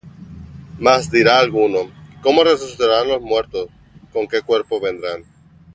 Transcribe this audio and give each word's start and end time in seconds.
Mas 0.79 1.11
dirá 1.11 1.37
alguno: 1.37 1.91
¿Cómo 2.23 2.43
resucitarán 2.43 3.07
los 3.07 3.21
muertos? 3.21 3.67
¿Con 4.11 4.27
qué 4.27 4.41
cuerpo 4.41 4.79
vendrán? 4.81 5.23